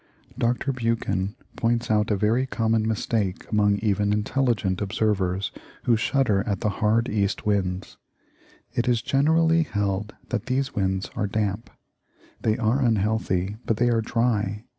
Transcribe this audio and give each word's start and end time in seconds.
Dr. 0.35 0.71
Buchan 0.73 1.35
points 1.55 1.91
out 1.91 2.09
a 2.09 2.15
very 2.17 2.47
common 2.47 2.87
mistake 2.87 3.45
among 3.51 3.77
even 3.83 4.11
intelligent 4.13 4.81
observers 4.81 5.51
who 5.83 5.95
shudder 5.95 6.43
at 6.47 6.61
the 6.61 6.69
hard 6.81 7.07
east 7.07 7.45
winds. 7.45 7.97
It 8.73 8.87
is 8.87 9.03
generally 9.03 9.61
held 9.61 10.15
that 10.29 10.47
these 10.47 10.73
winds 10.73 11.11
are 11.15 11.27
damp. 11.27 11.69
They 12.41 12.57
are 12.57 12.81
unhealthy, 12.81 13.57
but 13.67 13.77
they 13.77 13.89
are 13.91 14.01
dry. 14.01 14.65